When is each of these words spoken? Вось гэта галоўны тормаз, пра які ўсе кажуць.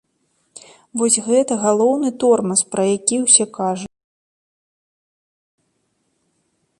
Вось 0.99 1.17
гэта 1.27 1.53
галоўны 1.65 2.09
тормаз, 2.23 2.59
пра 2.75 2.83
які 2.95 3.15
ўсе 3.25 3.45
кажуць. 3.57 3.87